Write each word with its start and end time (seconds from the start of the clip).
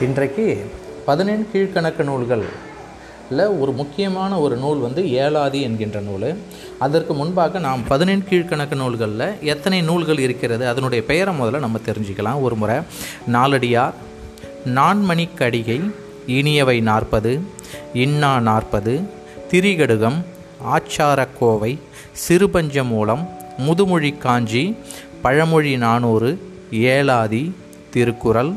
இன்றைக்கு 0.00 0.70
பதினெண் 1.06 1.46
கீழ்க்கணக்கு 1.52 2.04
நூல்களில் 2.04 3.58
ஒரு 3.60 3.72
முக்கியமான 3.72 4.38
ஒரு 4.38 4.56
நூல் 4.56 4.78
வந்து 4.78 5.12
ஏழாதி 5.12 5.62
என்கின்ற 5.62 6.00
நூல். 6.00 6.38
அதற்கு 6.78 7.14
முன்பாக 7.14 7.58
நாம் 7.58 7.84
பதினெண் 7.88 8.24
கீழ்க்கணக்கு 8.30 8.74
நூல்களில் 8.74 9.42
எத்தனை 9.42 9.82
நூல்கள் 9.82 10.18
இருக்கிறது 10.18 10.68
அதனுடைய 10.68 11.04
பெயரை 11.04 11.38
முதல்ல 11.38 11.58
நம்ம 11.58 11.78
தெரிஞ்சுக்கலாம். 11.86 12.40
ஒரு 12.40 12.54
முறை 12.54 12.76
நாலடியார் 13.32 13.92
நான்மணிக்கடிகை 14.74 15.90
இனியவை 16.26 16.82
நாற்பது 16.82 17.40
இன்னா 17.94 18.40
நாற்பது 18.40 19.00
திரிகடுகம் 19.50 20.24
ஆச்சாரக்கோவை 20.76 21.78
சிறுபஞ்சமூலம் 22.28 23.28
முதுமொழி 23.58 24.18
காஞ்சி 24.18 24.76
பழமொழி 25.22 25.76
நானூறு 25.76 26.30
ஏழாதி 26.70 27.54
திருக்குறள் 27.90 28.52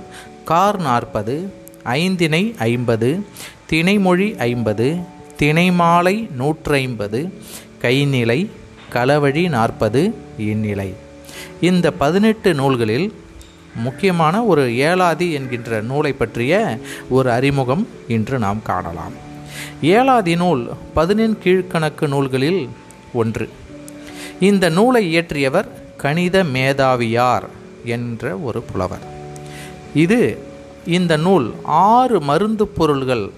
கார் 0.49 0.79
நாற்பது 0.81 1.53
ஐந்தினை 1.85 2.57
ஐம்பது 2.57 3.25
திணைமொழி 3.69 4.37
ஐம்பது 4.37 4.99
திணைமாலை 5.39 6.27
நூற்றைம்பது 6.39 7.31
கைநிலை 7.81 8.49
களவழி 8.93 9.49
நாற்பது 9.49 10.15
இந்நிலை. 10.37 10.93
இந்த 11.61 11.91
பதினெட்டு 11.91 12.53
நூல்களில் 12.53 13.13
முக்கியமான 13.75 14.43
ஒரு 14.43 14.69
ஏலாதி 14.69 15.31
என்கின்ற 15.33 15.81
நூலை 15.81 16.13
பற்றிய 16.13 16.79
ஒரு 17.09 17.31
அறிமுகம் 17.31 17.87
இன்று 18.07 18.39
நாம் 18.39 18.61
காணலாம். 18.63 19.13
ஏலாதி 19.81 20.35
நூல் 20.35 20.69
பதினெண் 20.93 21.37
கீழ்க்கணக்கு 21.43 22.07
நூல்களில் 22.07 22.69
ஒன்று. 23.13 23.49
இந்த 24.39 24.69
நூலை 24.69 25.17
இயற்றியவர் 25.17 25.67
கணித 25.97 26.43
மேதாவியார் 26.43 27.47
என்ற 27.83 28.37
ஒரு 28.37 28.61
புலவர். 28.61 29.17
இது 29.93 30.37
இந்த 30.85 31.17
நூல் 31.17 31.53
ஆறு 31.63 32.21
மருந்து 32.21 32.67
பொருள்கள் 32.67 33.31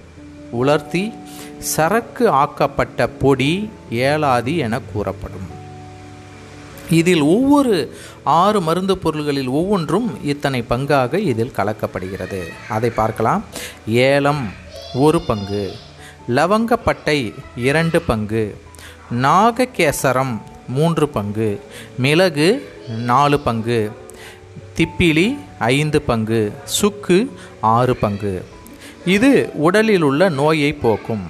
உலர்த்தி 0.52 1.14
சரக்கு 1.58 2.30
ஆக்கப்பட்ட 2.30 3.08
பொடி 3.08 3.70
ஏலாதி 3.92 4.58
என 4.58 4.80
கூறப்படும். 4.94 5.48
இதில் 6.90 7.22
ஒவ்வொரு 7.22 7.96
ஆறு 8.24 8.62
மருந்து 8.62 8.98
பொருள்களில் 8.98 9.48
ஒவ்வொன்றும் 9.48 10.26
இத்தனை 10.26 10.66
பங்காக 10.70 11.14
இதில் 11.14 11.54
கலக்கப்படுகிறது. 11.56 12.48
அதை 12.70 12.90
பார்க்கலாம். 12.90 13.44
ஏலம் 13.88 14.50
ஒரு 14.96 15.22
பங்கு 15.22 15.72
லவங்கப்பட்டை 16.28 17.34
இரண்டு 17.56 18.02
பங்கு 18.02 18.58
நாககேசரம் 19.22 20.42
மூன்று 20.68 21.10
பங்கு 21.10 21.62
மிளகு 21.98 22.70
நாலு 22.88 23.40
பங்கு 23.40 23.92
திப்பிலி 24.82 25.38
ஐந்து 25.60 26.02
பங்கு 26.02 26.54
சுக்கு 26.64 27.32
ஆறு 27.62 27.96
பங்கு. 27.96 28.46
இது 29.06 29.50
உடலில் 29.54 30.02
உள்ள 30.02 30.30
நோயை 30.30 30.74
போக்கும். 30.74 31.22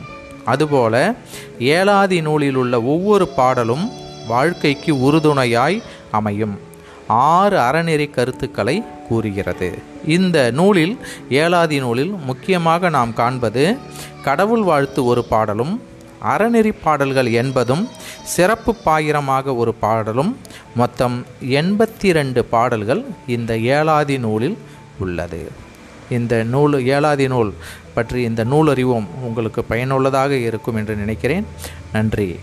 அதுபோல 0.46 1.14
ஏலாதி 1.60 2.22
நூலில் 2.22 2.56
உள்ள 2.56 2.82
ஒவ்வொரு 2.82 3.28
பாடலும் 3.28 3.92
வாழ்க்கைக்கு 4.28 4.94
உறுதுணையாய் 4.94 5.82
அமையும். 6.12 6.60
ஆறு 7.08 7.58
அறநெறி 7.58 8.10
கருத்துக்களை 8.10 8.84
கூறுகிறது. 9.08 9.78
இந்த 10.08 10.52
நூலில் 10.52 11.00
ஏலாதி 11.30 11.80
நூலில் 11.80 12.12
முக்கியமாக 12.12 12.90
நாம் 12.90 13.14
காண்பது 13.14 13.78
கடவுள் 14.22 14.62
வாழ்த்து 14.62 15.06
ஒரு 15.06 15.24
பாடலும் 15.24 15.82
அறநெறி 16.24 16.74
பாடல்கள் 16.84 17.32
என்பதும் 17.32 17.90
சிறப்பு 18.24 18.76
பாயிரமாக 18.86 19.56
ஒரு 19.56 19.74
பாடலும் 19.74 20.38
மொத்தம் 20.76 21.26
எண்பத்தி 21.42 22.12
ரெண்டு 22.12 22.46
பாடல்கள் 22.46 23.06
இந்த 23.28 23.58
ஏழாதி 23.58 24.18
நூலில் 24.18 24.58
உள்ளது. 25.00 25.52
இந்த 26.10 26.44
நூல் 26.44 26.86
ஏழாதி 26.86 27.28
நூல் 27.28 27.54
பற்றி 27.94 28.22
இந்த 28.22 28.44
நூல் 28.44 28.70
அறிவும் 28.70 29.08
உங்களுக்கு 29.22 29.64
பயனுள்ளதாக 29.64 30.36
இருக்கும் 30.36 30.76
என்று 30.76 30.96
நினைக்கிறேன். 30.96 31.46
நன்றி. 31.92 32.40